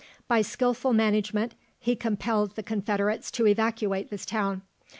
By 0.27 0.41
skilful 0.41 0.93
management, 0.93 1.53
he 1.79 1.95
compelled 1.95 2.55
the 2.55 2.63
Confederates 2.63 3.29
to 3.29 3.45
evacuate 3.45 4.09
this 4.09 4.25
town. 4.25 4.63